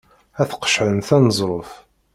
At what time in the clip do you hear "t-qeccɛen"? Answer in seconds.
0.49-0.99